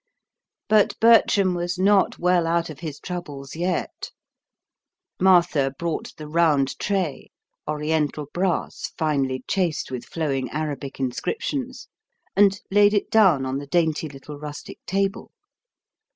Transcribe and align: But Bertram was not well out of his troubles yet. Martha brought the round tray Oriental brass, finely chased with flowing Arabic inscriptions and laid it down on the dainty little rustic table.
But 0.67 0.99
Bertram 0.99 1.53
was 1.53 1.77
not 1.77 2.17
well 2.17 2.47
out 2.47 2.71
of 2.71 2.79
his 2.79 2.99
troubles 2.99 3.55
yet. 3.55 4.09
Martha 5.19 5.75
brought 5.77 6.15
the 6.17 6.27
round 6.27 6.79
tray 6.79 7.29
Oriental 7.67 8.25
brass, 8.33 8.91
finely 8.97 9.43
chased 9.47 9.91
with 9.91 10.05
flowing 10.05 10.49
Arabic 10.49 10.99
inscriptions 10.99 11.87
and 12.35 12.59
laid 12.71 12.95
it 12.95 13.11
down 13.11 13.45
on 13.45 13.59
the 13.59 13.67
dainty 13.67 14.09
little 14.09 14.39
rustic 14.39 14.79
table. 14.87 15.31